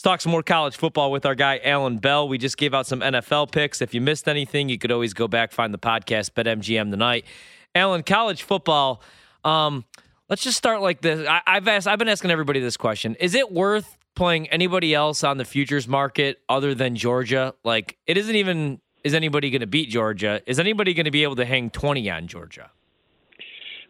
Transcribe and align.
Let's 0.00 0.04
talk 0.12 0.20
some 0.22 0.32
more 0.32 0.42
college 0.42 0.78
football 0.78 1.12
with 1.12 1.26
our 1.26 1.34
guy, 1.34 1.60
Alan 1.62 1.98
Bell. 1.98 2.26
We 2.26 2.38
just 2.38 2.56
gave 2.56 2.72
out 2.72 2.86
some 2.86 3.00
NFL 3.00 3.52
picks. 3.52 3.82
If 3.82 3.92
you 3.92 4.00
missed 4.00 4.28
anything, 4.28 4.70
you 4.70 4.78
could 4.78 4.90
always 4.90 5.12
go 5.12 5.28
back, 5.28 5.52
find 5.52 5.74
the 5.74 5.78
podcast, 5.78 6.30
BetMGM 6.30 6.90
tonight. 6.90 7.26
Alan, 7.74 8.02
college 8.02 8.42
football. 8.42 9.02
Um, 9.44 9.84
let's 10.30 10.42
just 10.42 10.56
start 10.56 10.80
like 10.80 11.02
this. 11.02 11.28
I, 11.28 11.42
I've 11.46 11.68
asked, 11.68 11.86
I've 11.86 11.98
been 11.98 12.08
asking 12.08 12.30
everybody 12.30 12.60
this 12.60 12.78
question: 12.78 13.14
Is 13.16 13.34
it 13.34 13.52
worth 13.52 13.98
playing 14.14 14.48
anybody 14.48 14.94
else 14.94 15.22
on 15.22 15.36
the 15.36 15.44
futures 15.44 15.86
market 15.86 16.40
other 16.48 16.74
than 16.74 16.96
Georgia? 16.96 17.52
Like, 17.62 17.98
it 18.06 18.16
isn't 18.16 18.34
even. 18.36 18.80
Is 19.04 19.12
anybody 19.12 19.50
going 19.50 19.60
to 19.60 19.66
beat 19.66 19.90
Georgia? 19.90 20.40
Is 20.46 20.58
anybody 20.58 20.94
going 20.94 21.04
to 21.04 21.10
be 21.10 21.24
able 21.24 21.36
to 21.36 21.44
hang 21.44 21.68
twenty 21.68 22.08
on 22.08 22.26
Georgia? 22.26 22.70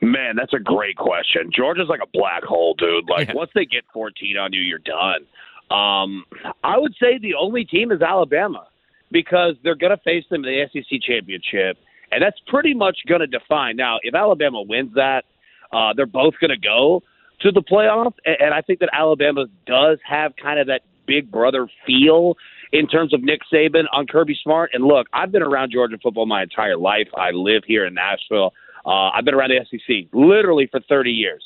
Man, 0.02 0.34
that's 0.34 0.54
a 0.54 0.58
great 0.58 0.96
question. 0.96 1.52
Georgia's 1.54 1.86
like 1.88 2.00
a 2.02 2.08
black 2.12 2.42
hole, 2.42 2.74
dude. 2.74 3.08
Like 3.08 3.28
Yeah. 3.28 3.34
once 3.34 3.52
they 3.54 3.64
get 3.64 3.84
14 3.92 4.36
on 4.38 4.52
you, 4.52 4.60
you're 4.62 4.78
done. 4.78 5.26
Um, 5.70 6.24
I 6.64 6.78
would 6.78 6.94
say 7.00 7.18
the 7.18 7.34
only 7.38 7.64
team 7.64 7.92
is 7.92 8.02
Alabama 8.02 8.66
because 9.12 9.54
they're 9.62 9.76
going 9.76 9.96
to 9.96 10.02
face 10.02 10.24
them 10.30 10.44
in 10.44 10.50
the 10.50 10.66
SEC 10.72 11.00
championship, 11.02 11.78
and 12.10 12.22
that's 12.22 12.38
pretty 12.46 12.74
much 12.74 12.98
going 13.08 13.20
to 13.20 13.26
define. 13.26 13.76
Now, 13.76 13.98
if 14.02 14.14
Alabama 14.14 14.62
wins 14.62 14.94
that, 14.94 15.24
uh, 15.72 15.92
they're 15.94 16.06
both 16.06 16.34
going 16.40 16.50
to 16.50 16.58
go 16.58 17.02
to 17.40 17.52
the 17.52 17.62
playoff, 17.62 18.12
and, 18.24 18.36
and 18.40 18.54
I 18.54 18.62
think 18.62 18.80
that 18.80 18.90
Alabama 18.92 19.46
does 19.66 19.98
have 20.04 20.32
kind 20.42 20.58
of 20.58 20.66
that 20.66 20.82
big 21.06 21.30
brother 21.30 21.68
feel 21.86 22.36
in 22.72 22.86
terms 22.86 23.12
of 23.12 23.22
Nick 23.22 23.40
Saban 23.52 23.84
on 23.92 24.06
Kirby 24.06 24.38
Smart. 24.42 24.70
And 24.72 24.84
look, 24.84 25.08
I've 25.12 25.32
been 25.32 25.42
around 25.42 25.72
Georgia 25.72 25.96
football 26.02 26.26
my 26.26 26.42
entire 26.42 26.76
life. 26.76 27.08
I 27.16 27.30
live 27.32 27.62
here 27.66 27.86
in 27.86 27.94
Nashville. 27.94 28.52
Uh, 28.86 29.10
I've 29.10 29.24
been 29.24 29.34
around 29.34 29.50
the 29.50 29.64
SEC 29.70 30.06
literally 30.12 30.68
for 30.70 30.80
30 30.88 31.10
years. 31.10 31.42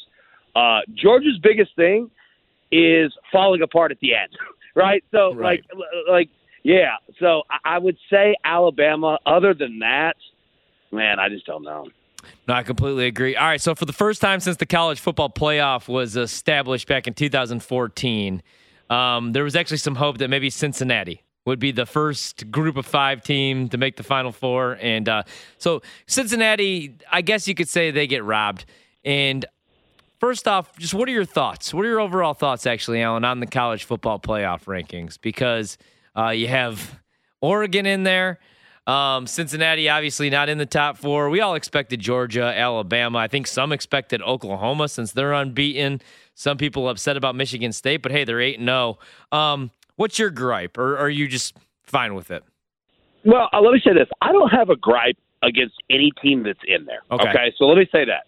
Uh, 0.54 0.80
Georgia's 0.94 1.38
biggest 1.42 1.74
thing 1.77 2.10
is 2.73 3.12
falling 3.32 3.62
apart 3.62 3.91
at 3.92 3.98
the 4.00 4.14
end, 4.14 4.30
right? 4.74 5.05
So, 5.10 5.34
Right. 5.34 5.62
like, 5.74 5.86
like, 6.09 6.28
yeah. 6.62 6.96
So 7.20 7.42
I- 7.64 7.78
would 7.78 7.96
say 8.10 8.34
Alabama. 8.45 9.19
Other 9.27 9.55
than 9.55 9.80
that, 9.80 10.16
man, 10.92 11.19
I 11.20 11.28
just 11.28 11.47
don't 11.47 11.62
know. 11.62 11.86
No, 12.48 12.55
I 12.55 12.62
completely 12.62 13.06
agree. 13.06 13.36
All 13.36 13.47
right, 13.47 13.61
so 13.61 13.75
for 13.75 13.84
the 13.84 13.92
first 13.92 14.20
time 14.22 14.41
since 14.41 14.56
the 14.56 14.64
college 14.66 14.98
football 14.98 15.28
playoff 15.28 15.88
was 15.88 16.16
established 16.16 16.88
back 16.88 17.06
in 17.06 17.12
2014, 17.12 18.42
um, 18.91 19.33
there 19.33 19.44
was 19.44 19.55
actually 19.56 19.77
some 19.77 19.94
hope 19.97 20.19
that 20.19 20.28
maybe 20.28 20.48
Cincinnati 20.50 21.22
would 21.44 21.58
be 21.58 21.70
the 21.72 21.84
first 21.84 22.50
group 22.50 22.78
of 22.78 22.86
five 22.86 23.22
team 23.22 23.69
to 23.69 23.77
make 23.77 23.97
the 23.97 24.03
Final 24.03 24.33
Four, 24.33 24.78
and 24.81 25.06
uh, 25.08 25.22
so 25.58 25.83
Cincinnati, 26.06 26.97
I 27.12 27.20
guess 27.20 27.47
you 27.47 27.55
could 27.55 27.69
say 27.69 27.91
they 27.91 28.06
get 28.06 28.25
robbed. 28.25 28.64
And 29.05 29.44
first 30.25 30.48
off, 30.48 30.75
just 30.78 30.94
what 30.94 31.06
are 31.06 31.12
your 31.12 31.27
thoughts? 31.27 31.75
What 31.75 31.84
are 31.84 31.89
your 31.89 32.00
overall 32.00 32.33
thoughts, 32.33 32.67
actually, 32.67 33.03
Alan, 33.03 33.27
on 33.27 33.41
the 33.41 33.47
college 33.47 33.84
football 33.84 34.19
playoff 34.19 34.64
rankings? 34.64 35.19
Because 35.20 35.77
uh, 36.16 36.31
you 36.31 36.48
have 36.48 36.98
Oregon 37.42 37.84
in 37.84 38.05
there. 38.05 38.39
Um, 38.86 39.27
Cincinnati, 39.27 39.91
obviously 39.91 40.31
not 40.31 40.48
in 40.48 40.56
the 40.56 40.64
top 40.64 40.97
four. 40.97 41.28
We 41.28 41.42
all 41.42 41.56
expected 41.56 42.00
Georgia, 42.00 42.55
Alabama. 42.56 43.19
I 43.19 43.28
think 43.28 43.47
some 43.47 43.70
expected 43.70 44.22
Oklahoma 44.22 44.89
since 44.89 45.12
they're 45.12 45.34
unbeaten. 45.34 46.00
Some 46.34 46.56
people 46.56 46.88
upset 46.88 47.19
about 47.19 47.34
Michigan 47.34 47.72
State, 47.72 47.98
but 47.98 48.11
hey, 48.11 48.25
they're 48.25 48.41
8 48.41 48.61
0. 48.61 48.98
Um, 49.31 49.72
what's 49.97 50.19
your 50.19 50.31
gripe, 50.31 50.78
or 50.78 50.97
are 50.97 51.11
you 51.11 51.28
just 51.28 51.55
fine 51.83 52.14
with 52.14 52.31
it? 52.31 52.42
Well, 53.27 53.50
uh, 53.53 53.61
let 53.61 53.75
me 53.75 53.83
say 53.84 53.92
this: 53.92 54.09
I 54.22 54.33
don't 54.33 54.48
have 54.48 54.70
a 54.70 54.77
gripe 54.77 55.19
against 55.42 55.75
any 55.91 56.12
team 56.22 56.44
that's 56.44 56.64
in 56.66 56.86
there. 56.86 57.03
Okay. 57.11 57.53
so 57.59 57.66
let 57.66 57.77
me 57.77 57.86
say 57.92 58.06
that. 58.06 58.25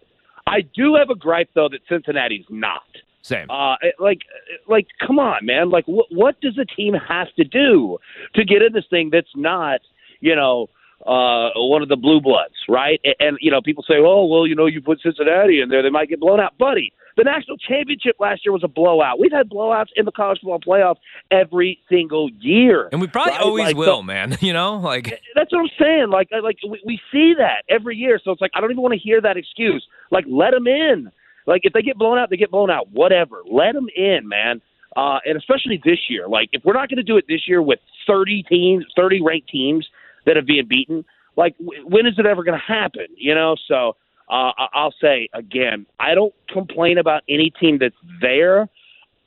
I 0.47 0.61
do 0.61 0.95
have 0.95 1.11
a 1.11 1.15
gripe 1.15 1.51
though 1.55 1.69
that 1.69 1.81
Cincinnati's 1.89 2.47
not. 2.49 2.83
Same. 3.23 3.51
Uh, 3.51 3.75
like, 3.99 4.21
like, 4.69 4.87
come 5.05 5.19
on, 5.19 5.45
man! 5.45 5.69
Like, 5.69 5.85
what 5.87 6.07
what 6.11 6.41
does 6.41 6.57
a 6.59 6.65
team 6.65 6.95
have 6.95 7.27
to 7.35 7.45
do 7.45 7.99
to 8.35 8.45
get 8.45 8.63
in 8.63 8.73
this 8.73 8.85
thing 8.89 9.11
that's 9.11 9.35
not, 9.35 9.81
you 10.21 10.37
know, 10.37 10.69
uh, 11.07 11.51
one 11.57 11.83
of 11.83 11.89
the 11.89 11.97
blue 11.97 12.21
bloods, 12.21 12.55
right? 12.69 13.01
And, 13.05 13.15
and 13.21 13.39
you 13.41 13.51
know, 13.51 13.61
people 13.63 13.85
say, 13.87 13.95
oh, 13.99 14.25
well, 14.27 14.47
you 14.47 14.55
know, 14.55 14.67
you 14.67 14.81
put 14.81 15.01
Cincinnati 15.01 15.61
in 15.61 15.69
there, 15.69 15.83
they 15.83 15.91
might 15.91 16.09
get 16.09 16.21
blown 16.21 16.41
out, 16.41 16.57
buddy. 16.59 16.93
The 17.17 17.25
national 17.25 17.57
championship 17.57 18.17
last 18.21 18.45
year 18.45 18.53
was 18.53 18.63
a 18.63 18.69
blowout. 18.69 19.19
We've 19.19 19.33
had 19.33 19.49
blowouts 19.49 19.87
in 19.97 20.05
the 20.05 20.13
college 20.13 20.39
football 20.43 20.61
playoff 20.61 20.97
every 21.31 21.79
single 21.89 22.29
year, 22.41 22.91
and 22.93 23.01
we 23.01 23.07
probably 23.07 23.33
right? 23.33 23.41
always 23.41 23.65
Like, 23.69 23.77
will, 23.77 23.87
so- 23.87 24.03
man. 24.03 24.37
You 24.47 24.53
know, 24.53 24.77
like 24.77 25.19
that's 25.35 25.51
what 25.51 25.61
I'm 25.61 25.71
saying. 25.81 26.11
Like, 26.11 26.29
like 26.43 26.59
we, 26.69 26.79
we 26.85 27.01
see 27.11 27.33
that 27.39 27.63
every 27.71 27.97
year. 27.97 28.21
So 28.23 28.33
it's 28.33 28.41
like 28.43 28.51
I 28.55 28.61
don't 28.61 28.71
even 28.71 28.83
want 28.83 28.93
to 28.93 29.01
hear 29.01 29.21
that 29.23 29.39
excuse. 29.39 29.87
Like, 30.11 30.27
let 30.29 30.51
them 30.51 30.67
in. 30.67 31.11
Like, 31.47 31.63
if 31.65 31.73
they 31.73 31.81
get 31.81 31.97
blown 31.97 32.19
out, 32.19 32.29
they 32.29 32.37
get 32.37 32.51
blown 32.51 32.71
out. 32.71 32.91
Whatever. 32.93 33.37
Let 33.51 33.73
them 33.73 33.87
in, 33.97 34.29
man. 34.29 34.61
Uh, 34.95 35.19
and 35.25 35.39
especially 35.39 35.81
this 35.85 35.99
year. 36.11 36.29
Like, 36.29 36.51
if 36.53 36.65
we're 36.65 36.75
not 36.75 36.89
going 36.91 36.97
to 36.99 37.03
do 37.03 37.17
it 37.17 37.25
this 37.29 37.49
year 37.49 37.63
with 37.63 37.79
30 38.07 38.43
teams, 38.45 38.85
30 38.97 39.23
ranked 39.23 39.49
teams 39.49 39.87
that 40.27 40.37
are 40.37 40.43
being 40.43 40.67
beaten, 40.69 41.05
like, 41.37 41.55
when 41.59 42.07
is 42.07 42.15
it 42.19 42.27
ever 42.27 42.45
going 42.45 42.59
to 42.59 42.65
happen? 42.73 43.07
You 43.17 43.35
know. 43.35 43.57
So 43.69 43.97
uh, 44.29 44.53
I- 44.59 44.69
I'll 44.75 44.95
say 45.01 45.29
again, 45.33 45.87
I 45.99 46.15
don't 46.15 46.35
complain 46.51 46.99
about 46.99 47.23
any 47.29 47.51
team 47.51 47.79
that's 47.79 47.95
there. 48.21 48.69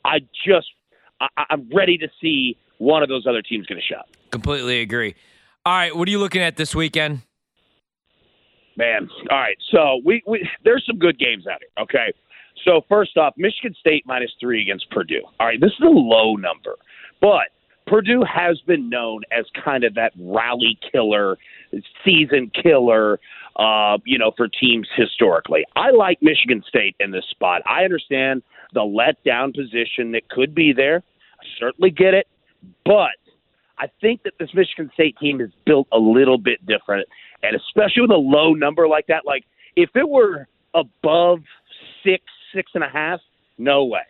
I 0.06 0.20
just 0.46 0.68
I, 1.22 1.28
I'm 1.50 1.70
ready 1.74 1.98
to 1.98 2.08
see 2.22 2.58
one 2.78 3.04
of 3.04 3.10
those 3.10 3.26
other 3.28 3.42
teams 3.42 3.66
get 3.66 3.78
a 3.78 3.82
shot. 3.82 4.08
completely 4.32 4.82
agree. 4.82 5.16
All 5.66 5.74
right, 5.74 5.96
what 5.96 6.08
are 6.08 6.12
you 6.12 6.20
looking 6.20 6.42
at 6.42 6.56
this 6.56 6.74
weekend? 6.74 7.22
Man, 8.78 9.10
all 9.30 9.38
right. 9.38 9.58
So 9.72 10.00
we, 10.06 10.24
we 10.26 10.48
there's 10.64 10.86
some 10.88 10.98
good 10.98 11.20
games 11.20 11.46
out 11.48 11.60
here. 11.60 11.84
Okay. 11.84 12.14
So 12.66 12.82
first 12.90 13.18
off, 13.18 13.34
Michigan 13.38 13.76
State 13.80 14.04
minus 14.06 14.32
three 14.40 14.62
against 14.62 14.90
Purdue. 14.90 15.22
All 15.40 15.48
right, 15.48 15.60
this 15.60 15.72
is 15.72 15.82
a 15.82 15.90
low 15.90 16.36
number, 16.36 16.76
but 17.22 17.50
Purdue 17.90 18.24
has 18.24 18.60
been 18.62 18.90
known 18.90 19.24
as 19.32 19.46
kind 19.64 19.84
of 19.84 19.96
that 19.96 20.14
rally 20.20 20.78
killer, 20.92 21.38
season 22.06 22.52
killer. 22.62 23.20
Uh, 23.56 23.98
you 24.06 24.18
know, 24.18 24.32
for 24.38 24.48
teams 24.48 24.88
historically, 24.96 25.66
I 25.76 25.90
like 25.92 26.22
Michigan 26.22 26.64
State 26.66 26.96
in 27.00 27.12
this 27.12 27.26
spot. 27.30 27.62
I 27.66 27.84
understand 27.84 28.42
the 28.74 28.82
letdown 28.82 29.54
position 29.54 30.14
that 30.14 30.30
could 30.30 30.56
be 30.56 30.72
there. 30.72 31.04
I 31.42 31.46
certainly 31.60 31.90
get 31.90 32.14
it, 32.14 32.28
but 32.86 33.18
I 33.78 33.88
think 34.00 34.24
that 34.24 34.34
this 34.40 34.50
Michigan 34.54 34.92
State 34.94 35.18
team 35.18 35.42
is 35.42 35.50
built 35.66 35.88
a 35.92 35.98
little 35.98 36.38
bit 36.38 36.66
different, 36.68 37.08
and 37.44 37.56
especially 37.56 38.04
with 38.04 38.12
a 38.12 38.16
low 38.16 38.54
number 38.54 38.88
like 38.88 39.08
that. 39.08 39.26
Like 39.26 39.44
if 39.76 39.90
it 39.96 40.08
were 40.08 40.48
above 40.74 41.40
six, 42.04 42.24
six 42.54 42.72
and 42.76 42.84
a 42.84 42.90
half, 42.90 43.20
no 43.58 43.84
way. 43.84 44.02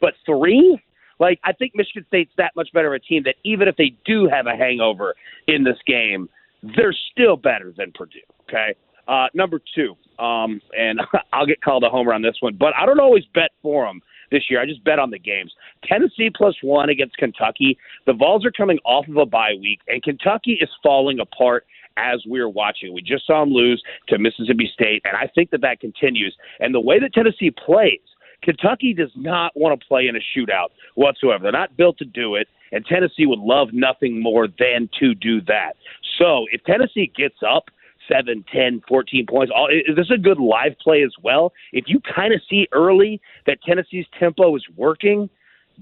But 0.00 0.14
three, 0.24 0.80
like 1.18 1.40
I 1.44 1.52
think 1.52 1.72
Michigan 1.74 2.04
State's 2.08 2.32
that 2.36 2.52
much 2.56 2.68
better 2.72 2.94
of 2.94 3.00
a 3.00 3.04
team 3.04 3.22
that 3.24 3.36
even 3.44 3.68
if 3.68 3.76
they 3.76 3.94
do 4.04 4.28
have 4.28 4.46
a 4.46 4.56
hangover 4.56 5.14
in 5.46 5.64
this 5.64 5.78
game, 5.86 6.28
they're 6.62 6.94
still 7.12 7.36
better 7.36 7.72
than 7.76 7.92
Purdue. 7.92 8.18
Okay. 8.48 8.74
Uh, 9.06 9.26
number 9.32 9.58
two, 9.74 9.96
um, 10.22 10.60
and 10.76 11.00
I'll 11.32 11.46
get 11.46 11.62
called 11.62 11.82
a 11.82 11.88
homer 11.88 12.12
on 12.12 12.20
this 12.20 12.36
one, 12.40 12.56
but 12.58 12.74
I 12.78 12.84
don't 12.84 13.00
always 13.00 13.24
bet 13.34 13.50
for 13.62 13.86
them 13.86 14.02
this 14.30 14.44
year. 14.50 14.60
I 14.60 14.66
just 14.66 14.84
bet 14.84 14.98
on 14.98 15.10
the 15.10 15.18
games. 15.18 15.52
Tennessee 15.84 16.30
plus 16.34 16.54
one 16.62 16.90
against 16.90 17.16
Kentucky. 17.16 17.78
The 18.06 18.12
Vols 18.12 18.44
are 18.44 18.50
coming 18.50 18.78
off 18.84 19.08
of 19.08 19.16
a 19.16 19.24
bye 19.24 19.54
week, 19.58 19.80
and 19.88 20.02
Kentucky 20.02 20.58
is 20.60 20.68
falling 20.82 21.20
apart 21.20 21.64
as 21.96 22.22
we're 22.26 22.48
watching. 22.48 22.92
We 22.92 23.02
just 23.02 23.26
saw 23.26 23.40
them 23.44 23.52
lose 23.52 23.82
to 24.08 24.18
Mississippi 24.18 24.70
State, 24.72 25.02
and 25.04 25.16
I 25.16 25.28
think 25.34 25.50
that 25.50 25.62
that 25.62 25.80
continues. 25.80 26.36
And 26.60 26.74
the 26.74 26.80
way 26.80 26.98
that 27.00 27.12
Tennessee 27.12 27.50
plays, 27.50 28.00
Kentucky 28.42 28.94
does 28.94 29.10
not 29.16 29.52
want 29.56 29.78
to 29.78 29.86
play 29.86 30.08
in 30.08 30.16
a 30.16 30.20
shootout 30.20 30.68
whatsoever. 30.94 31.42
They're 31.42 31.52
not 31.52 31.76
built 31.76 31.98
to 31.98 32.04
do 32.04 32.34
it, 32.34 32.48
and 32.72 32.84
Tennessee 32.86 33.26
would 33.26 33.40
love 33.40 33.68
nothing 33.72 34.22
more 34.22 34.46
than 34.46 34.88
to 35.00 35.14
do 35.14 35.40
that. 35.42 35.72
So 36.18 36.46
if 36.52 36.62
Tennessee 36.64 37.12
gets 37.16 37.36
up, 37.48 37.64
seven, 38.10 38.44
ten, 38.52 38.80
fourteen 38.88 39.26
points. 39.26 39.52
All 39.54 39.68
this 39.68 40.06
is 40.06 40.10
a 40.10 40.18
good 40.18 40.38
live 40.38 40.78
play 40.82 41.02
as 41.02 41.12
well. 41.22 41.52
If 41.72 41.84
you 41.88 42.00
kind 42.00 42.32
of 42.32 42.40
see 42.48 42.66
early 42.72 43.20
that 43.46 43.58
Tennessee's 43.62 44.06
tempo 44.18 44.56
is 44.56 44.64
working, 44.76 45.28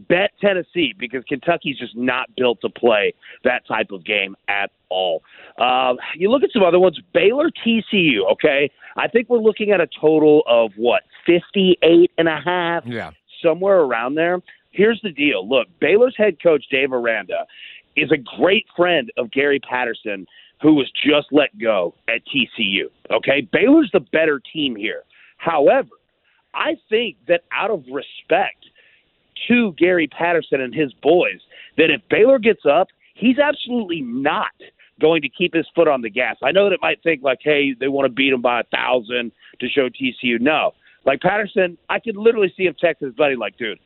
bet 0.09 0.31
Tennessee 0.41 0.95
because 0.99 1.25
Kentucky's 1.29 1.79
just 1.79 1.97
not 1.97 2.29
built 2.37 2.61
to 2.61 2.69
play 2.69 3.15
that 3.45 3.67
type 3.67 3.91
of 3.91 4.05
game 4.05 4.37
at 4.49 4.71
all. 4.89 5.23
Uh, 5.59 5.95
you 6.17 6.31
look 6.31 6.43
at 6.43 6.51
some 6.53 6.63
other 6.63 6.79
ones, 6.79 6.99
Baylor 7.13 7.51
TCU, 7.51 8.31
okay? 8.33 8.71
I 8.97 9.09
think 9.09 9.29
we're 9.29 9.39
looking 9.39 9.71
at 9.71 9.81
a 9.81 9.89
total 10.01 10.43
of 10.47 10.73
what, 10.77 11.03
58 11.27 12.11
and 12.19 12.29
a 12.29 12.41
half, 12.41 12.85
Yeah. 12.87 13.11
somewhere 13.43 13.81
around 13.81 14.15
there. 14.15 14.41
Here's 14.71 15.01
the 15.03 15.11
deal. 15.11 15.49
Look, 15.49 15.69
Baylor's 15.81 16.15
head 16.17 16.37
coach 16.43 16.65
Dave 16.71 16.93
Aranda 16.93 17.47
is 17.97 18.11
a 18.13 18.19
great 18.19 18.67
friend 18.77 19.11
of 19.17 19.31
Gary 19.31 19.59
Patterson, 19.59 20.27
who 20.63 20.75
was 20.75 20.91
just 21.05 21.29
let 21.33 21.57
go 21.59 21.95
at 22.09 22.21
TCU. 22.27 22.91
Okay, 23.11 23.41
Baylor's 23.53 23.91
the 23.93 24.01
better 24.01 24.41
team 24.53 24.77
here. 24.77 25.03
However, 25.39 25.89
I 26.55 26.77
think 26.89 27.17
that 27.29 27.43
out 27.53 27.71
of 27.71 27.85
respect 27.91 28.65
to 29.49 29.73
Gary 29.73 30.07
Patterson 30.09 30.61
and 30.61 30.75
his 30.75 30.93
boys, 31.03 31.41
that 31.77 31.91
if 31.91 32.01
Baylor 32.09 32.39
gets 32.39 32.65
up, 32.65 32.89
he's 33.15 33.39
absolutely 33.39 34.03
not 34.03 34.53
going 35.01 35.23
to 35.23 35.29
keep 35.29 35.55
his 35.55 35.67
foot 35.75 35.89
on 35.89 36.01
the 36.03 36.11
gas. 36.11 36.37
I 36.43 36.53
know 36.53 36.65
that 36.65 36.73
it 36.73 36.81
might 36.83 37.03
think 37.03 37.23
like, 37.23 37.41
hey, 37.43 37.75
they 37.79 37.89
want 37.89 38.07
to 38.07 38.13
beat 38.13 38.33
him 38.33 38.41
by 38.41 38.61
a 38.61 38.65
thousand 38.65 39.33
to 39.61 39.69
show 39.69 39.89
TCU. 39.89 40.41
No, 40.41 40.73
like 41.05 41.21
Patterson, 41.21 41.77
I 41.89 42.01
could 42.01 42.17
literally 42.17 42.53
see 42.57 42.65
him 42.65 42.75
text 42.81 43.03
his 43.03 43.15
buddy 43.15 43.37
like, 43.37 43.59
dude, 43.59 43.79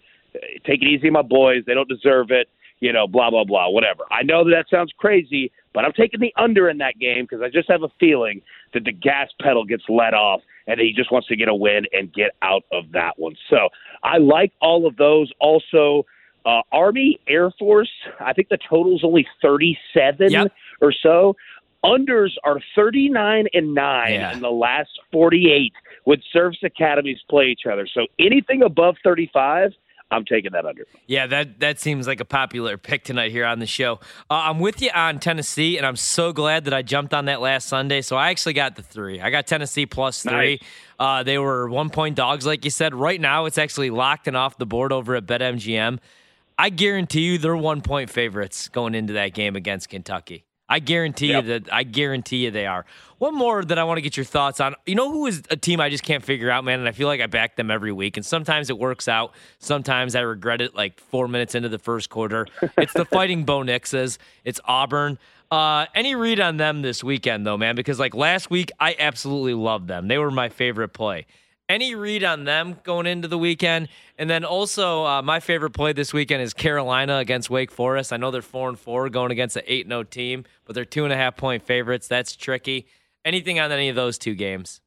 take 0.65 0.83
it 0.83 0.87
easy, 0.87 1.11
my 1.11 1.23
boys. 1.23 1.65
They 1.67 1.75
don't 1.75 1.89
deserve 1.89 2.31
it. 2.31 2.49
you 2.81 2.93
know, 2.93 3.07
blah 3.07 3.31
blah 3.31 3.45
blah, 3.45 3.69
whatever. 3.69 4.05
I 4.11 4.23
know 4.23 4.45
that 4.45 4.51
that 4.51 4.67
sounds 4.75 4.93
crazy, 4.97 5.53
but 5.73 5.85
I'm 5.85 5.93
taking 5.93 6.21
the 6.21 6.33
under 6.37 6.69
in 6.69 6.79
that 6.79 6.99
game 6.99 7.25
because 7.25 7.43
I 7.43 7.49
just 7.49 7.71
have 7.71 7.83
a 7.83 7.91
feeling 8.01 8.43
that 8.75 8.85
the 8.85 8.93
gas 8.93 9.29
pedal 9.41 9.65
gets 9.65 9.85
let 9.89 10.15
off 10.15 10.41
and 10.67 10.81
he 10.81 10.93
just 10.93 11.11
wants 11.13 11.29
to 11.29 11.37
get 11.37 11.49
a 11.49 11.55
win 11.55 11.85
and 11.93 12.13
get 12.13 12.33
out 12.43 12.65
of 12.73 12.91
that 12.93 13.19
one. 13.19 13.37
So 13.49 13.69
I 14.03 14.19
like 14.19 14.53
all 14.61 14.87
of 14.87 14.97
those. 14.97 15.31
Also, 15.41 16.07
uh, 16.45 16.63
Army, 16.73 17.21
Air 17.29 17.51
Force, 17.59 17.91
I 18.19 18.33
think 18.33 18.49
the 18.49 18.59
total's 18.69 19.05
only 19.05 19.27
37 19.43 20.31
Yep. 20.33 20.53
or 20.81 20.93
so. 20.93 21.37
Unders 21.85 22.31
are 22.45 22.61
39 22.75 23.47
and 23.55 23.75
9 23.75 24.13
Yeah. 24.13 24.33
in 24.33 24.41
the 24.41 24.51
last 24.51 24.91
48 25.13 25.73
when 26.05 26.21
service 26.33 26.59
academies 26.63 27.19
play 27.29 27.47
each 27.47 27.67
other. 27.71 27.87
So 27.87 28.07
anything 28.19 28.63
above 28.63 28.97
35, 29.03 29.73
I'm 30.11 30.25
taking 30.25 30.53
that 30.53 30.67
under. 30.67 30.87
Yeah, 31.07 31.27
that 31.29 31.61
that 31.61 31.79
seems 31.79 32.07
like 32.07 32.21
a 32.21 32.25
popular 32.25 32.77
pick 32.77 33.05
tonight 33.05 33.31
here 33.31 33.45
on 33.45 33.61
the 33.61 33.67
show. 33.67 34.01
Uh, 34.29 34.35
I'm 34.45 34.59
with 34.59 34.83
you 34.83 34.91
on 34.93 35.21
Tennessee, 35.21 35.77
and 35.77 35.87
I'm 35.87 35.97
so 35.97 36.33
glad 36.33 36.65
that 36.65 36.75
I 36.75 36.83
jumped 36.83 37.15
on 37.15 37.27
that 37.27 37.41
last 37.41 37.69
Sunday. 37.69 38.03
So 38.03 38.17
I 38.17 38.31
actually 38.31 38.55
got 38.55 38.77
the 38.77 38.83
three. 38.83 39.21
I 39.21 39.31
got 39.31 39.47
Tennessee 39.47 39.87
plus 39.87 40.23
three. 40.23 40.33
Nice. 40.33 40.61
Uh, 40.99 41.23
they 41.23 41.39
were 41.39 41.69
one 41.69 41.91
point 41.91 42.17
dogs, 42.17 42.45
like 42.45 42.65
you 42.65 42.71
said. 42.71 42.95
Right 42.95 43.21
now, 43.21 43.45
it's 43.45 43.59
actually 43.59 43.91
locked 43.91 44.27
and 44.27 44.37
off 44.37 44.59
the 44.59 44.67
board 44.67 44.93
over 44.93 45.15
at 45.15 45.27
BetMGM. 45.27 45.99
I 46.59 46.69
guarantee 46.69 47.23
you, 47.23 47.39
they're 47.39 47.57
one 47.57 47.81
point 47.81 48.11
favorites 48.11 48.69
going 48.69 48.95
into 48.95 49.15
that 49.15 49.33
game 49.33 49.57
against 49.57 49.89
Kentucky. 49.89 50.45
I 50.71 50.79
guarantee 50.79 51.27
Yep. 51.29 51.45
you 51.45 51.49
that. 51.59 51.73
I 51.73 51.83
guarantee 51.83 52.45
you 52.45 52.51
they 52.51 52.65
are. 52.67 52.87
One 53.19 53.35
more 53.35 53.63
that 53.63 53.79
I 53.79 53.85
want 53.85 53.99
to 53.99 54.03
get 54.03 54.17
your 54.17 54.25
thoughts 54.25 54.61
on. 54.61 54.75
You 54.87 54.95
know 54.95 55.11
who 55.13 55.27
is 55.27 55.43
a 55.51 55.57
team 55.57 55.81
I 55.81 55.91
just 55.91 56.05
can't 56.05 56.25
figure 56.25 56.49
out, 56.51 56.65
man, 56.65 56.79
and 56.79 56.89
I 56.89 56.93
feel 56.93 57.09
like 57.09 57.21
I 57.21 57.27
back 57.27 57.57
them 57.57 57.71
every 57.71 57.93
week. 57.93 58.17
And 58.17 58.25
sometimes 58.25 58.71
it 58.71 58.79
works 58.79 59.09
out. 59.09 59.35
Sometimes 59.59 60.15
I 60.15 60.21
regret 60.21 60.63
it. 60.63 60.75
Like 60.75 60.99
four 61.01 61.29
minutes 61.29 61.55
into 61.55 61.69
the 61.69 61.79
first 61.79 62.09
quarter, 62.09 62.47
it's 62.79 62.95
the 62.95 63.05
Fighting 63.05 63.45
Bo 63.45 63.59
Nixes. 63.61 64.17
It's 64.45 64.61
Auburn. 64.65 65.19
Uh, 65.51 65.87
any 65.95 66.15
read 66.15 66.39
on 66.41 66.57
them 66.57 66.81
this 66.83 67.03
weekend 67.05 67.45
though, 67.45 67.59
man? 67.59 67.75
Because 67.75 67.99
like 67.99 68.15
last 68.15 68.49
week, 68.51 68.71
I 68.79 68.95
absolutely 68.99 69.55
loved 69.55 69.89
them. 69.89 70.07
They 70.09 70.17
were 70.17 70.31
my 70.31 70.49
favorite 70.49 70.91
play. 70.91 71.27
Any 71.71 71.95
read 71.95 72.25
on 72.25 72.43
them 72.43 72.79
going 72.83 73.07
into 73.07 73.29
the 73.29 73.39
weekend? 73.39 73.89
And 74.19 74.29
then 74.29 74.45
also, 74.45 75.05
uh, 75.07 75.23
my 75.23 75.39
favorite 75.39 75.71
play 75.71 75.93
this 75.93 76.13
weekend 76.13 76.43
is 76.43 76.53
Carolina 76.53 77.19
against 77.19 77.49
Wake 77.49 77.71
Forest. 77.71 78.13
I 78.13 78.17
know 78.17 78.33
they're 78.33 78.43
four 78.43 78.69
and 78.69 78.77
four 78.77 79.09
going 79.09 79.31
against 79.31 79.55
an 79.57 79.63
eight 79.69 79.87
zero 79.87 80.03
team, 80.03 80.45
but 80.65 80.75
they're 80.75 80.85
two 80.85 81.05
and 81.05 81.13
a 81.13 81.17
half 81.17 81.37
point 81.37 81.63
favorites. 81.63 82.09
That's 82.09 82.35
tricky. 82.35 82.87
Anything 83.25 83.61
on 83.61 83.71
any 83.71 83.89
of 83.89 83.95
those 83.95 84.19
two 84.19 84.35
games? 84.35 84.81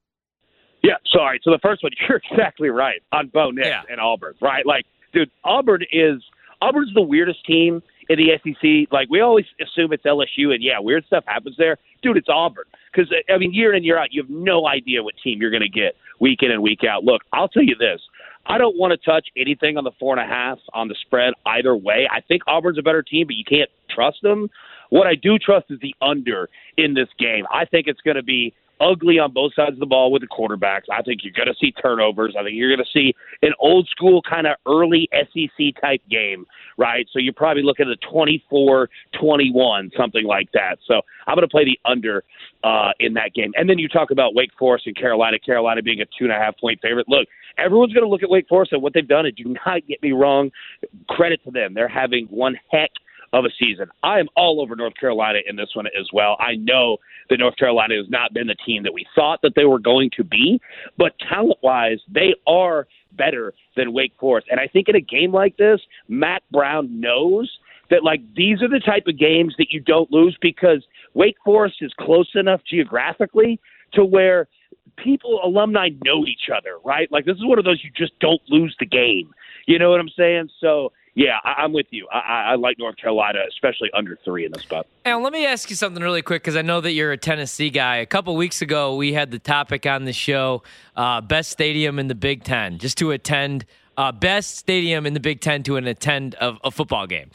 Yeah, 0.83 0.95
sorry. 1.09 1.39
So 1.41 1.51
the 1.51 1.59
first 1.63 1.83
one, 1.83 1.93
you're 2.09 2.19
exactly 2.29 2.67
right 2.69 3.01
on 3.13 3.27
Bo 3.29 3.51
Nix 3.51 3.65
Yeah. 3.69 3.83
and 3.89 4.01
Auburn, 4.01 4.33
right? 4.41 4.65
Like, 4.65 4.85
dude, 5.13 5.31
Auburn 5.45 5.83
is 5.89 6.21
Auburn's 6.61 6.93
the 6.93 7.01
weirdest 7.01 7.45
team 7.45 7.81
in 8.09 8.17
the 8.19 8.31
SEC. 8.43 8.91
Like, 8.91 9.07
we 9.09 9.21
always 9.21 9.45
assume 9.61 9.93
it's 9.93 10.03
LSU, 10.03 10.53
and 10.53 10.61
yeah, 10.61 10.79
weird 10.79 11.05
stuff 11.05 11.23
happens 11.27 11.55
there. 11.57 11.77
Dude, 12.01 12.17
it's 12.17 12.27
Auburn 12.29 12.65
because 12.93 13.11
uh, 13.11 13.33
I 13.33 13.37
mean, 13.37 13.53
year 13.53 13.73
in 13.73 13.83
year 13.83 13.97
out, 13.97 14.09
you 14.11 14.21
have 14.21 14.29
no 14.29 14.67
idea 14.67 15.03
what 15.03 15.15
team 15.23 15.41
you're 15.41 15.51
going 15.51 15.63
to 15.63 15.69
get 15.69 15.95
week 16.19 16.39
in 16.41 16.51
and 16.51 16.61
week 16.61 16.81
out. 16.89 17.03
Look, 17.03 17.21
I'll 17.33 17.47
tell 17.47 17.63
you 17.63 17.75
this. 17.75 18.01
I 18.45 18.57
don't 18.57 18.77
want 18.77 18.91
to 18.91 18.97
touch 18.97 19.27
anything 19.37 19.77
on 19.77 19.83
the 19.83 19.91
four 19.99 20.17
and 20.17 20.21
a 20.21 20.31
half 20.31 20.59
on 20.73 20.89
the 20.89 20.95
spread 21.05 21.33
either 21.45 21.75
way. 21.75 22.07
I 22.11 22.19
think 22.21 22.41
Auburn's 22.47 22.77
a 22.77 22.81
better 22.81 23.01
team, 23.01 23.27
but 23.27 23.35
you 23.35 23.45
can't 23.45 23.69
trust 23.89 24.17
them. 24.21 24.49
What 24.89 25.07
I 25.07 25.15
do 25.15 25.39
trust 25.39 25.67
is 25.69 25.79
the 25.81 25.95
under 26.01 26.49
in 26.77 26.93
this 26.93 27.07
game. 27.17 27.45
I 27.51 27.65
think 27.65 27.87
it's 27.87 28.01
going 28.01 28.17
to 28.17 28.23
be 28.23 28.53
ugly 28.79 29.19
on 29.19 29.31
both 29.31 29.53
sides 29.55 29.73
of 29.73 29.79
the 29.79 29.85
ball 29.85 30.11
with 30.11 30.21
the 30.21 30.27
quarterbacks. 30.27 30.83
I 30.91 31.01
think 31.01 31.21
you're 31.23 31.33
going 31.33 31.47
to 31.47 31.55
see 31.59 31.71
turnovers. 31.71 32.35
I 32.37 32.43
think 32.43 32.55
you're 32.55 32.73
going 32.73 32.85
to 32.85 32.91
see 32.91 33.13
an 33.41 33.53
old 33.59 33.87
school 33.89 34.21
kind 34.21 34.47
of 34.47 34.55
early 34.67 35.09
SEC 35.13 35.81
type 35.81 36.01
game, 36.09 36.45
right? 36.77 37.07
So 37.11 37.19
you're 37.19 37.33
probably 37.33 37.63
looking 37.63 37.89
at 37.89 37.97
24 38.09 38.89
21, 39.19 39.91
something 39.97 40.25
like 40.25 40.51
that. 40.53 40.77
So 40.87 41.01
I'm 41.27 41.35
going 41.35 41.47
to 41.47 41.51
play 41.51 41.65
the 41.65 41.79
under 41.85 42.23
uh, 42.63 42.91
in 42.99 43.13
that 43.13 43.33
game. 43.33 43.51
And 43.55 43.69
then 43.69 43.79
you 43.79 43.87
talk 43.87 44.11
about 44.11 44.35
Wake 44.35 44.51
Forest 44.57 44.87
and 44.87 44.95
Carolina, 44.95 45.39
Carolina 45.39 45.81
being 45.81 46.01
a 46.01 46.05
two 46.05 46.25
and 46.25 46.31
a 46.31 46.37
half 46.37 46.57
point 46.59 46.79
favorite. 46.81 47.07
Look, 47.07 47.27
everyone's 47.57 47.93
going 47.93 48.05
to 48.05 48.09
look 48.09 48.23
at 48.23 48.29
Wake 48.29 48.47
Forest 48.47 48.73
and 48.73 48.81
what 48.81 48.93
they've 48.93 49.07
done. 49.07 49.25
And 49.25 49.35
do 49.35 49.55
not 49.65 49.85
get 49.87 50.01
me 50.01 50.11
wrong, 50.11 50.51
credit 51.09 51.43
to 51.45 51.51
them. 51.51 51.73
They're 51.73 51.87
having 51.87 52.25
one 52.27 52.57
heck 52.71 52.91
of 53.33 53.45
a 53.45 53.49
season. 53.59 53.87
I 54.03 54.19
am 54.19 54.27
all 54.37 54.61
over 54.61 54.75
North 54.75 54.93
Carolina 54.97 55.39
in 55.45 55.55
this 55.55 55.69
one 55.73 55.87
as 55.87 56.07
well. 56.13 56.37
I 56.39 56.55
know 56.55 56.97
that 57.29 57.39
North 57.39 57.57
Carolina 57.57 57.95
has 57.95 58.05
not 58.09 58.33
been 58.33 58.47
the 58.47 58.55
team 58.65 58.83
that 58.83 58.93
we 58.93 59.05
thought 59.15 59.41
that 59.41 59.53
they 59.55 59.65
were 59.65 59.79
going 59.79 60.11
to 60.17 60.23
be, 60.23 60.61
but 60.97 61.13
talent 61.27 61.57
wise, 61.63 61.99
they 62.07 62.35
are 62.47 62.87
better 63.13 63.53
than 63.75 63.91
Wake 63.91 64.13
Forest. 64.19 64.47
And 64.51 64.59
I 64.59 64.67
think 64.67 64.87
in 64.87 64.95
a 64.95 65.01
game 65.01 65.31
like 65.33 65.57
this, 65.57 65.81
Mack 66.07 66.43
Brown 66.51 66.99
knows 67.01 67.51
that 67.89 68.03
like 68.03 68.21
these 68.35 68.61
are 68.61 68.69
the 68.69 68.79
type 68.79 69.07
of 69.07 69.17
games 69.17 69.55
that 69.57 69.67
you 69.71 69.79
don't 69.79 70.11
lose 70.11 70.37
because 70.39 70.85
Wake 71.15 71.37
Forest 71.43 71.77
is 71.81 71.91
close 71.99 72.29
enough 72.35 72.61
geographically 72.69 73.59
to 73.93 74.05
where 74.05 74.47
people 74.97 75.39
alumni 75.43 75.89
know 76.05 76.25
each 76.25 76.49
other, 76.55 76.77
right? 76.83 77.11
Like 77.11 77.25
this 77.25 77.37
is 77.37 77.45
one 77.45 77.57
of 77.57 77.65
those 77.65 77.83
you 77.83 77.91
just 77.95 78.17
don't 78.19 78.41
lose 78.47 78.75
the 78.79 78.85
game. 78.85 79.33
You 79.65 79.79
know 79.79 79.89
what 79.89 79.99
I'm 79.99 80.09
saying? 80.09 80.49
So 80.59 80.91
yeah, 81.15 81.37
I, 81.43 81.63
I'm 81.63 81.73
with 81.73 81.87
you. 81.91 82.07
I, 82.11 82.51
I, 82.51 82.55
like 82.55 82.79
North 82.79 82.97
Carolina, 82.97 83.39
especially 83.47 83.89
under 83.93 84.17
three 84.25 84.45
in 84.45 84.51
this 84.51 84.63
spot. 84.63 84.87
And 85.05 85.21
let 85.23 85.31
me 85.33 85.45
ask 85.45 85.69
you 85.69 85.75
something 85.75 86.01
really 86.01 86.21
quick 86.21 86.41
because 86.41 86.55
I 86.55 86.61
know 86.61 86.81
that 86.81 86.91
you're 86.93 87.11
a 87.11 87.17
Tennessee 87.17 87.69
guy. 87.69 87.97
A 87.97 88.05
couple 88.05 88.35
weeks 88.35 88.61
ago, 88.61 88.95
we 88.95 89.13
had 89.13 89.31
the 89.31 89.39
topic 89.39 89.85
on 89.85 90.05
the 90.05 90.13
show: 90.13 90.63
uh, 90.95 91.21
best 91.21 91.51
stadium 91.51 91.99
in 91.99 92.07
the 92.07 92.15
Big 92.15 92.43
Ten, 92.43 92.77
just 92.79 92.97
to 92.99 93.11
attend. 93.11 93.65
Uh, 93.95 94.11
best 94.11 94.57
stadium 94.57 95.05
in 95.05 95.13
the 95.13 95.19
Big 95.19 95.39
Ten 95.39 95.61
to 95.63 95.75
an 95.75 95.85
attend 95.85 96.33
of 96.35 96.57
a 96.63 96.71
football 96.71 97.05
game. 97.05 97.29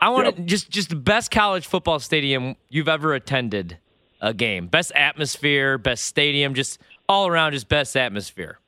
I 0.00 0.08
want 0.08 0.34
to 0.34 0.40
Yep. 0.42 0.48
just 0.48 0.70
just 0.70 0.88
the 0.88 0.96
best 0.96 1.30
college 1.30 1.66
football 1.66 2.00
stadium 2.00 2.56
you've 2.68 2.88
ever 2.88 3.14
attended 3.14 3.78
a 4.20 4.34
game. 4.34 4.66
Best 4.66 4.90
atmosphere, 4.96 5.78
best 5.78 6.04
stadium, 6.04 6.54
just 6.54 6.80
all 7.08 7.28
around, 7.28 7.52
just 7.52 7.68
best 7.68 7.96
atmosphere. 7.96 8.58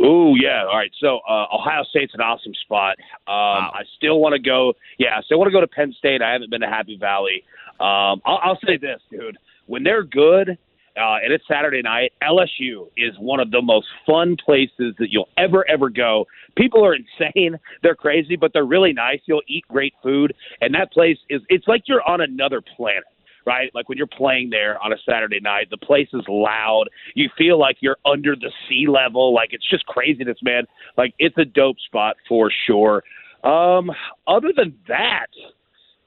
Ooh, 0.00 0.34
yeah. 0.38 0.64
All 0.68 0.76
right. 0.76 0.90
So 1.00 1.20
uh, 1.28 1.46
Ohio 1.54 1.82
State's 1.88 2.12
an 2.14 2.20
awesome 2.20 2.52
spot. 2.62 2.96
Um, 3.26 3.72
I 3.72 3.82
still 3.96 4.20
want 4.20 4.34
to 4.34 4.38
go. 4.38 4.74
Yeah, 4.98 5.16
I 5.16 5.22
still 5.22 5.38
want 5.38 5.48
to 5.48 5.52
go 5.52 5.60
to 5.60 5.66
Penn 5.66 5.94
State. 5.98 6.20
I 6.20 6.32
haven't 6.32 6.50
been 6.50 6.60
to 6.60 6.66
Happy 6.66 6.96
Valley. 6.98 7.42
Um, 7.80 8.20
I'll, 8.24 8.40
I'll 8.42 8.58
say 8.66 8.76
this, 8.76 9.00
dude. 9.10 9.38
When 9.66 9.82
they're 9.82 10.04
good, 10.04 10.58
uh, 10.96 11.16
and 11.22 11.32
it's 11.32 11.44
Saturday 11.48 11.82
night, 11.82 12.12
LSU 12.22 12.88
is 12.96 13.14
one 13.18 13.40
of 13.40 13.50
the 13.50 13.60
most 13.60 13.86
fun 14.06 14.36
places 14.42 14.94
that 14.98 15.08
you'll 15.10 15.28
ever, 15.36 15.68
ever 15.68 15.90
go. 15.90 16.26
People 16.56 16.84
are 16.84 16.94
insane. 17.20 17.58
They're 17.82 17.94
crazy, 17.94 18.36
but 18.36 18.52
they're 18.52 18.64
really 18.64 18.92
nice. 18.92 19.20
You'll 19.26 19.42
eat 19.46 19.64
great 19.68 19.94
food. 20.02 20.34
And 20.60 20.74
that 20.74 20.92
place 20.92 21.18
is, 21.28 21.42
it's 21.48 21.68
like 21.68 21.82
you're 21.86 22.06
on 22.08 22.20
another 22.20 22.60
planet 22.60 23.04
right? 23.46 23.70
Like 23.74 23.88
when 23.88 23.96
you're 23.96 24.06
playing 24.06 24.50
there 24.50 24.82
on 24.82 24.92
a 24.92 24.96
Saturday 25.08 25.40
night, 25.40 25.68
the 25.70 25.76
place 25.76 26.08
is 26.12 26.22
loud. 26.28 26.86
You 27.14 27.30
feel 27.38 27.58
like 27.58 27.76
you're 27.80 27.96
under 28.04 28.34
the 28.34 28.50
sea 28.68 28.86
level. 28.88 29.32
Like 29.32 29.50
it's 29.52 29.68
just 29.68 29.86
craziness, 29.86 30.38
man. 30.42 30.64
Like 30.98 31.14
it's 31.18 31.38
a 31.38 31.44
dope 31.44 31.78
spot 31.86 32.16
for 32.28 32.50
sure. 32.66 33.04
Um, 33.44 33.90
other 34.26 34.48
than 34.54 34.76
that, 34.88 35.28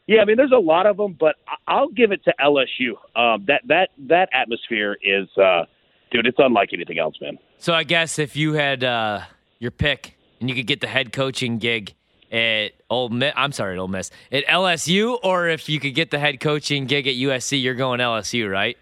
yeah, 0.08 0.22
I 0.22 0.26
mean, 0.26 0.38
there's 0.38 0.52
a 0.52 0.60
lot 0.60 0.88
of 0.88 0.98
them, 0.98 1.16
but 1.18 1.36
I'll 1.68 1.90
give 1.90 2.12
it 2.12 2.24
to 2.26 2.34
LSU. 2.42 2.92
Um, 3.16 3.46
that 3.48 3.62
that 3.68 3.90
that 4.08 4.30
atmosphere 4.34 4.98
is, 5.04 5.28
uh, 5.38 5.66
dude, 6.12 6.26
it's 6.26 6.40
unlike 6.40 6.70
anything 6.74 6.98
else, 6.98 7.16
man. 7.22 7.38
So 7.60 7.74
I 7.74 7.84
guess 7.84 8.18
if 8.18 8.36
you 8.36 8.54
had 8.54 8.84
uh, 8.84 9.22
your 9.60 9.72
pick 9.72 10.18
and 10.40 10.50
you 10.50 10.56
could 10.56 10.66
get 10.66 10.82
the 10.82 10.88
head 10.88 11.14
coaching 11.14 11.60
gig 11.60 11.94
at 12.32 12.74
Ole 12.90 13.10
Miss, 13.10 13.34
I'm 13.36 13.52
sorry, 13.52 13.74
at 13.74 13.80
Ole 13.80 13.88
Miss, 13.88 14.12
at 14.32 14.46
LSU, 14.46 15.18
or 15.24 15.48
if 15.48 15.70
you 15.70 15.80
could 15.80 15.96
get 15.96 16.12
the 16.12 16.20
head 16.20 16.40
coaching 16.40 16.86
gig 16.86 17.08
at 17.08 17.16
USC, 17.16 17.62
you're 17.62 17.76
going 17.76 18.00
LSU, 18.00 18.50
right? 18.52 18.78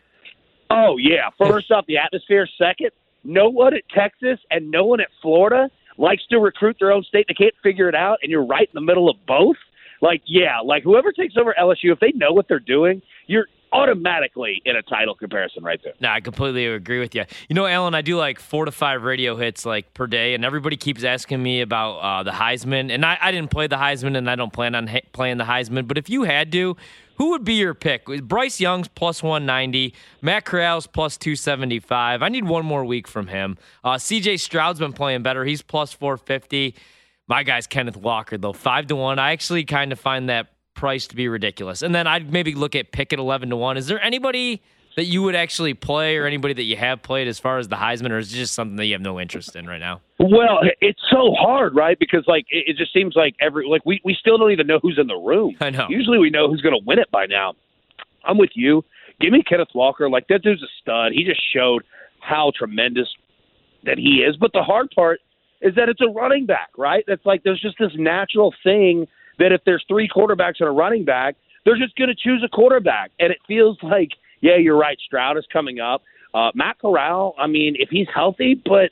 Oh 0.70 0.98
yeah. 0.98 1.30
First 1.38 1.72
off, 1.72 1.86
the 1.88 1.98
atmosphere. 1.98 2.48
Second, 2.58 2.92
no 3.24 3.50
one 3.50 3.74
at 3.74 3.84
Texas 3.90 4.40
and 4.52 4.70
no 4.70 4.86
one 4.86 5.00
at 5.00 5.08
Florida 5.22 5.70
likes 5.98 6.26
to 6.28 6.40
recruit 6.40 6.78
their 6.80 6.92
own 6.92 7.04
state. 7.04 7.26
They 7.28 7.34
can't 7.34 7.56
figure 7.64 7.90
it 7.90 7.96
out, 7.96 8.20
and 8.22 8.32
you're 8.32 8.46
right 8.46 8.68
in 8.68 8.74
the 8.74 8.82
middle 8.82 9.10
of 9.10 9.18
both. 9.26 9.58
Like, 10.02 10.22
yeah, 10.26 10.60
like 10.64 10.84
whoever 10.84 11.12
takes 11.12 11.36
over 11.38 11.56
LSU, 11.60 11.92
if 11.92 12.00
they 12.00 12.12
know 12.12 12.32
what 12.32 12.48
they're 12.48 12.60
doing, 12.60 13.02
you're 13.26 13.48
automatically 13.72 14.62
in 14.66 14.76
a 14.76 14.82
title 14.82 15.16
comparison 15.16 15.64
right 15.64 15.80
there. 15.84 15.94
No, 16.00 16.10
I 16.10 16.22
completely 16.22 16.66
agree 16.66 17.00
with 17.00 17.16
you. 17.16 17.26
You 17.50 17.56
know, 17.56 17.66
Alan, 17.66 17.96
I 17.96 18.02
do 18.02 18.18
like 18.18 18.40
four 18.40 18.66
to 18.66 18.72
five 18.72 19.04
radio 19.04 19.36
hits 19.36 19.66
like 19.66 19.94
per 19.94 20.08
day, 20.08 20.34
and 20.34 20.46
everybody 20.46 20.78
keeps 20.78 21.04
asking 21.04 21.42
me 21.42 21.62
about 21.62 21.98
uh, 21.98 22.24
the 22.24 22.32
Heisman. 22.32 22.92
And 22.92 23.06
I, 23.06 23.18
I 23.22 23.32
didn't 23.32 23.52
play 23.52 23.68
the 23.68 23.76
Heisman, 23.78 24.18
and 24.18 24.30
I 24.30 24.36
don't 24.36 24.54
plan 24.54 24.76
on 24.76 24.88
ha- 24.88 25.02
playing 25.12 25.38
the 25.38 25.44
Heisman. 25.44 25.88
But 25.88 25.98
if 25.98 26.10
you 26.10 26.24
had 26.24 26.52
to, 26.54 26.78
who 27.18 27.32
would 27.32 27.44
be 27.44 27.56
your 27.56 27.74
pick? 27.74 28.06
Bryce 28.06 28.60
Young's 28.60 28.88
plus 28.88 29.24
190, 29.24 29.94
Matt 30.22 30.46
Corral's 30.46 30.88
plus 30.88 31.18
275. 31.18 32.22
I 32.22 32.30
need 32.30 32.46
one 32.46 32.66
more 32.66 32.86
week 32.86 33.08
from 33.08 33.28
him. 33.28 33.58
Uh, 33.84 33.96
CJ 33.96 34.40
Stroud's 34.40 34.80
been 34.80 34.94
playing 34.94 35.24
better. 35.24 35.44
He's 35.44 35.62
plus 35.62 35.92
450. 35.94 36.76
My 37.28 37.44
guy's 37.44 37.68
Kenneth 37.68 37.98
Walker, 37.98 38.38
though, 38.38 38.54
five 38.54 38.88
to 38.88 38.96
one. 38.96 39.20
I 39.20 39.32
actually 39.34 39.66
kind 39.66 39.92
of 39.92 40.00
find 40.00 40.30
that 40.30 40.48
price 40.78 41.08
to 41.08 41.16
be 41.16 41.28
ridiculous. 41.28 41.82
And 41.82 41.94
then 41.94 42.08
I'd 42.08 42.32
maybe 42.32 42.56
look 42.56 42.76
at 42.76 42.92
pick 42.94 43.10
Pickett 43.10 43.20
11 43.20 43.50
to 43.50 43.58
one. 43.58 43.76
Is 43.76 43.88
there 43.88 44.02
anybody 44.02 44.62
that 44.96 45.06
you 45.06 45.22
would 45.22 45.36
actually 45.36 45.76
play, 45.76 46.18
or 46.18 46.26
anybody 46.26 46.56
that 46.56 46.64
you 46.64 46.76
have 46.76 47.04
played 47.04 47.28
as 47.28 47.38
far 47.38 47.60
as 47.60 47.68
the 47.68 47.76
Heisman, 47.76 48.10
or 48.10 48.18
is 48.18 48.34
it 48.34 48.38
just 48.38 48.56
something 48.56 48.78
that 48.78 48.86
you 48.86 48.94
have 48.94 49.02
no 49.02 49.20
interest 49.20 49.56
in 49.56 49.68
right 49.68 49.80
now? 49.80 50.02
Well, 50.20 50.62
it's 50.82 51.00
so 51.12 51.34
hard, 51.40 51.76
right? 51.76 52.00
Because 52.00 52.24
like 52.28 52.46
it, 52.50 52.64
it 52.68 52.78
just 52.78 52.94
seems 52.94 53.16
like 53.16 53.36
every 53.40 53.68
like 53.68 53.86
we 53.86 54.02
we 54.04 54.16
still 54.20 54.40
don't 54.40 54.52
even 54.52 54.66
know 54.66 54.80
who's 54.82 54.98
in 55.00 55.06
the 55.06 55.16
room. 55.16 55.56
I 55.62 55.70
know. 55.70 55.86
Usually 55.90 56.18
we 56.18 56.32
know 56.32 56.50
who's 56.50 56.62
going 56.62 56.74
to 56.74 56.84
win 56.84 56.98
it 56.98 57.12
by 57.12 57.28
now. 57.28 57.54
I'm 58.24 58.40
with 58.40 58.50
you. 58.56 58.84
Give 59.22 59.32
me 59.32 59.44
Kenneth 59.48 59.70
Walker. 59.76 60.10
Like 60.10 60.28
that 60.30 60.42
dude's 60.42 60.64
a 60.64 60.68
stud. 60.82 61.12
He 61.14 61.24
just 61.24 61.42
showed 61.54 61.84
how 62.20 62.52
tremendous 62.58 63.08
that 63.84 64.00
he 64.00 64.26
is. 64.28 64.36
But 64.36 64.52
the 64.54 64.64
hard 64.64 64.90
part 64.96 65.20
is 65.62 65.76
that 65.76 65.90
it's 65.90 66.02
a 66.02 66.10
running 66.10 66.48
back, 66.48 66.70
right? 66.76 67.04
That's 67.08 67.26
like 67.26 67.44
there's 67.44 67.62
just 67.62 67.78
this 67.80 67.92
natural 67.96 68.54
thing 68.64 69.06
that 69.40 69.52
if 69.52 69.62
there's 69.66 69.84
three 69.88 70.08
quarterbacks 70.08 70.56
and 70.60 70.68
a 70.68 70.72
running 70.72 71.06
back, 71.06 71.36
they're 71.66 71.78
just 71.78 71.96
going 71.96 72.10
to 72.10 72.16
choose 72.16 72.44
a 72.46 72.50
quarterback. 72.50 73.12
And 73.20 73.32
it 73.32 73.40
feels 73.48 73.78
like, 73.84 74.10
yeah, 74.42 74.56
you're 74.58 74.78
right. 74.78 74.98
Stroud 75.06 75.38
is 75.38 75.46
coming 75.52 75.80
up. 75.80 76.02
Uh, 76.34 76.52
Matt 76.56 76.80
Corral, 76.80 77.36
I 77.38 77.48
mean, 77.48 77.76
if 77.80 77.90
he's 77.90 78.08
healthy, 78.14 78.54
but 78.56 78.92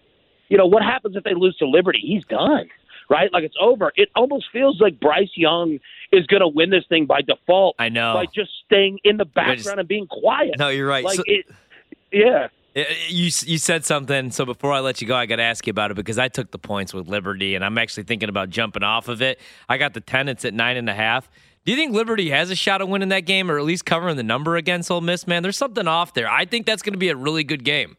you 0.49 0.57
know 0.57 0.65
what 0.65 0.83
happens 0.83 1.15
if 1.15 1.23
they 1.23 1.33
lose 1.33 1.55
to 1.57 1.67
Liberty? 1.67 1.99
He's 2.01 2.23
done, 2.25 2.69
right? 3.09 3.31
Like 3.33 3.43
it's 3.43 3.55
over. 3.59 3.91
It 3.95 4.09
almost 4.15 4.45
feels 4.51 4.79
like 4.79 4.99
Bryce 4.99 5.31
Young 5.35 5.79
is 6.11 6.25
going 6.27 6.41
to 6.41 6.47
win 6.47 6.69
this 6.69 6.85
thing 6.87 7.05
by 7.05 7.21
default. 7.21 7.75
I 7.79 7.89
know. 7.89 8.13
by 8.13 8.25
just 8.33 8.51
staying 8.65 8.99
in 9.03 9.17
the 9.17 9.25
background 9.25 9.57
just- 9.63 9.77
and 9.77 9.87
being 9.87 10.07
quiet. 10.07 10.55
No, 10.57 10.69
you're 10.69 10.87
right. 10.87 11.03
Like 11.03 11.17
So- 11.17 11.23
it, 11.27 11.45
yeah. 12.11 12.47
Uh, 12.75 12.83
You 13.07 13.25
you 13.25 13.57
said 13.57 13.85
something, 13.85 14.31
so 14.31 14.45
before 14.45 14.73
I 14.73 14.79
let 14.79 15.01
you 15.01 15.07
go, 15.07 15.15
I 15.15 15.25
got 15.25 15.37
to 15.37 15.43
ask 15.43 15.65
you 15.65 15.71
about 15.71 15.91
it 15.91 15.95
because 15.95 16.19
I 16.19 16.27
took 16.27 16.51
the 16.51 16.57
points 16.59 16.93
with 16.93 17.07
Liberty, 17.07 17.55
and 17.55 17.63
I'm 17.63 17.77
actually 17.77 18.03
thinking 18.03 18.29
about 18.29 18.49
jumping 18.49 18.83
off 18.83 19.07
of 19.07 19.21
it. 19.21 19.39
I 19.69 19.77
got 19.77 19.93
the 19.93 20.01
tenants 20.01 20.43
at 20.45 20.53
nine 20.53 20.77
and 20.77 20.89
a 20.89 20.93
half. 20.93 21.29
Do 21.63 21.71
you 21.71 21.77
think 21.77 21.93
Liberty 21.93 22.29
has 22.29 22.51
a 22.51 22.55
shot 22.55 22.81
of 22.81 22.89
winning 22.89 23.09
that 23.09 23.21
game, 23.21 23.49
or 23.49 23.57
at 23.57 23.63
least 23.63 23.85
covering 23.85 24.17
the 24.17 24.23
number 24.23 24.55
against 24.55 24.91
Ole 24.91 25.01
Miss? 25.01 25.25
Man, 25.25 25.41
there's 25.41 25.57
something 25.57 25.87
off 25.87 26.13
there. 26.13 26.29
I 26.29 26.45
think 26.45 26.65
that's 26.65 26.81
going 26.83 26.93
to 26.93 26.99
be 26.99 27.09
a 27.09 27.15
really 27.15 27.43
good 27.43 27.63
game. 27.63 27.97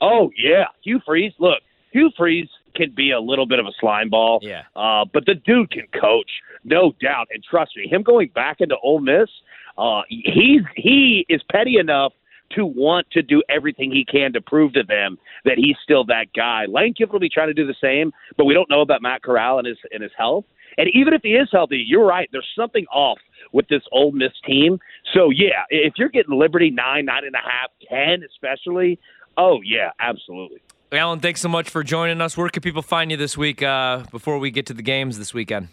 Oh 0.00 0.30
yeah, 0.36 0.66
Hugh 0.82 1.00
Freeze. 1.04 1.32
Look, 1.38 1.60
Hugh 1.90 2.10
Freeze 2.16 2.48
can 2.76 2.92
be 2.94 3.10
a 3.10 3.18
little 3.20 3.46
bit 3.46 3.58
of 3.58 3.66
a 3.66 3.72
slime 3.80 4.10
ball. 4.10 4.38
Yeah. 4.42 4.62
Uh, 4.76 5.04
but 5.12 5.26
the 5.26 5.34
dude 5.34 5.70
can 5.72 5.86
coach, 6.00 6.30
no 6.62 6.94
doubt. 7.00 7.26
And 7.32 7.42
trust 7.42 7.72
me, 7.76 7.88
him 7.88 8.02
going 8.02 8.28
back 8.34 8.60
into 8.60 8.76
Ole 8.82 9.00
Miss, 9.00 9.28
uh, 9.76 10.02
he's 10.08 10.60
he 10.76 11.26
is 11.28 11.40
petty 11.50 11.78
enough 11.78 12.12
to 12.52 12.64
want 12.64 13.10
to 13.12 13.22
do 13.22 13.42
everything 13.48 13.90
he 13.90 14.04
can 14.04 14.32
to 14.32 14.40
prove 14.40 14.72
to 14.74 14.82
them 14.82 15.18
that 15.44 15.54
he's 15.56 15.76
still 15.82 16.04
that 16.06 16.26
guy. 16.34 16.64
Lane 16.68 16.94
Kiffin 16.94 17.12
will 17.12 17.20
be 17.20 17.28
trying 17.28 17.48
to 17.48 17.54
do 17.54 17.66
the 17.66 17.74
same, 17.82 18.12
but 18.36 18.44
we 18.44 18.54
don't 18.54 18.70
know 18.70 18.80
about 18.80 19.02
Matt 19.02 19.22
Corral 19.22 19.58
and 19.58 19.66
his 19.66 19.78
and 19.92 20.02
his 20.02 20.12
health. 20.16 20.44
And 20.76 20.88
even 20.94 21.12
if 21.14 21.22
he 21.22 21.30
is 21.30 21.48
healthy, 21.50 21.84
you're 21.86 22.06
right. 22.06 22.28
There's 22.30 22.48
something 22.56 22.86
off 22.92 23.18
with 23.52 23.66
this 23.68 23.82
Ole 23.90 24.12
Miss 24.12 24.32
team. 24.46 24.78
So 25.14 25.30
yeah, 25.30 25.64
if 25.70 25.94
you're 25.96 26.08
getting 26.08 26.38
Liberty 26.38 26.70
nine, 26.70 27.06
nine 27.06 27.24
and 27.24 27.34
a 27.34 27.38
half, 27.38 27.70
ten, 27.88 28.22
especially, 28.22 28.98
oh 29.36 29.60
yeah, 29.64 29.90
absolutely. 30.00 30.60
Alan, 30.90 31.20
thanks 31.20 31.42
so 31.42 31.48
much 31.48 31.68
for 31.68 31.82
joining 31.82 32.20
us. 32.20 32.36
Where 32.36 32.48
can 32.48 32.62
people 32.62 32.82
find 32.82 33.10
you 33.10 33.16
this 33.16 33.36
week 33.36 33.62
uh, 33.62 34.04
before 34.10 34.38
we 34.38 34.50
get 34.50 34.66
to 34.66 34.74
the 34.74 34.82
games 34.82 35.18
this 35.18 35.34
weekend? 35.34 35.68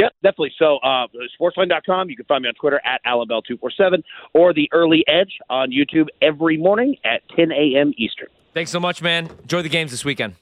Yep, 0.00 0.12
definitely. 0.22 0.52
So, 0.58 0.78
uh, 0.78 1.06
sportsline.com. 1.38 2.08
You 2.08 2.16
can 2.16 2.24
find 2.24 2.42
me 2.42 2.48
on 2.48 2.54
Twitter 2.54 2.80
at 2.86 3.02
AlanBell247 3.06 4.02
or 4.32 4.54
The 4.54 4.66
Early 4.72 5.04
Edge 5.06 5.36
on 5.50 5.70
YouTube 5.70 6.06
every 6.22 6.56
morning 6.56 6.96
at 7.04 7.20
10 7.36 7.52
a.m. 7.52 7.92
Eastern. 7.98 8.28
Thanks 8.54 8.70
so 8.70 8.80
much, 8.80 9.02
man. 9.02 9.28
Enjoy 9.42 9.60
the 9.60 9.68
games 9.68 9.90
this 9.90 10.02
weekend. 10.02 10.36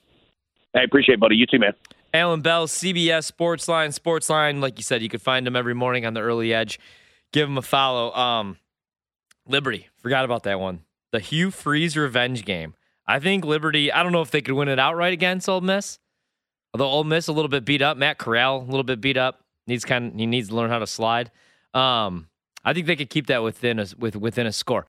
I 0.76 0.82
appreciate 0.82 1.14
it, 1.14 1.20
buddy. 1.20 1.34
You 1.34 1.46
too, 1.46 1.58
man. 1.58 1.72
Alan 2.14 2.40
Bell, 2.40 2.68
CBS 2.68 3.32
Sportsline. 3.32 3.98
Sportsline, 3.98 4.62
like 4.62 4.78
you 4.78 4.84
said, 4.84 5.02
you 5.02 5.08
can 5.08 5.18
find 5.18 5.44
him 5.44 5.56
every 5.56 5.74
morning 5.74 6.06
on 6.06 6.14
the 6.14 6.20
early 6.20 6.54
edge. 6.54 6.78
Give 7.32 7.48
him 7.48 7.58
a 7.58 7.62
follow. 7.62 8.12
Um, 8.14 8.58
Liberty, 9.48 9.88
forgot 9.96 10.24
about 10.24 10.44
that 10.44 10.60
one. 10.60 10.82
The 11.10 11.18
Hugh 11.18 11.50
Freeze 11.50 11.96
revenge 11.96 12.44
game. 12.44 12.74
I 13.08 13.18
think 13.18 13.44
Liberty, 13.44 13.90
I 13.90 14.04
don't 14.04 14.12
know 14.12 14.22
if 14.22 14.30
they 14.30 14.40
could 14.40 14.54
win 14.54 14.68
it 14.68 14.78
outright 14.78 15.12
against 15.12 15.48
Ole 15.48 15.62
Miss. 15.62 15.98
Although 16.72 16.88
Ole 16.88 17.04
Miss 17.04 17.26
a 17.26 17.32
little 17.32 17.48
bit 17.48 17.64
beat 17.64 17.82
up. 17.82 17.96
Matt 17.96 18.18
Corral, 18.18 18.58
a 18.60 18.68
little 18.70 18.84
bit 18.84 19.00
beat 19.00 19.16
up. 19.16 19.40
Needs 19.68 19.84
kind 19.84 20.12
of 20.12 20.14
he 20.14 20.26
needs 20.26 20.48
to 20.48 20.56
learn 20.56 20.70
how 20.70 20.78
to 20.78 20.86
slide. 20.86 21.30
Um, 21.74 22.28
I 22.64 22.72
think 22.72 22.86
they 22.86 22.96
could 22.96 23.10
keep 23.10 23.26
that 23.26 23.42
within 23.42 23.78
a 23.78 23.86
with 23.98 24.16
within 24.16 24.46
a 24.46 24.52
score. 24.52 24.86